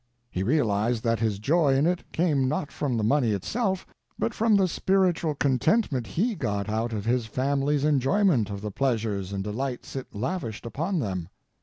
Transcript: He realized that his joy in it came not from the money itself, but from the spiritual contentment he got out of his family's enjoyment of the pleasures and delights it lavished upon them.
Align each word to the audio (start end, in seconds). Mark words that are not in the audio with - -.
He 0.31 0.41
realized 0.41 1.03
that 1.03 1.19
his 1.19 1.37
joy 1.37 1.75
in 1.75 1.85
it 1.85 2.03
came 2.11 2.47
not 2.49 2.71
from 2.71 2.97
the 2.97 3.03
money 3.03 3.33
itself, 3.33 3.85
but 4.17 4.33
from 4.33 4.55
the 4.55 4.67
spiritual 4.67 5.35
contentment 5.35 6.07
he 6.07 6.33
got 6.33 6.67
out 6.67 6.91
of 6.91 7.05
his 7.05 7.27
family's 7.27 7.85
enjoyment 7.85 8.49
of 8.49 8.61
the 8.61 8.71
pleasures 8.71 9.31
and 9.31 9.43
delights 9.43 9.95
it 9.95 10.07
lavished 10.11 10.65
upon 10.65 10.97
them. 11.01 11.29